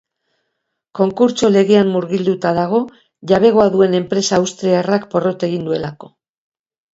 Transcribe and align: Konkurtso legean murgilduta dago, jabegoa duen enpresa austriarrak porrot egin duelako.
Konkurtso 0.99 1.49
legean 1.55 1.91
murgilduta 1.95 2.53
dago, 2.59 2.79
jabegoa 3.33 3.67
duen 3.77 3.93
enpresa 3.99 4.41
austriarrak 4.41 5.07
porrot 5.13 5.47
egin 5.51 5.69
duelako. 5.69 6.11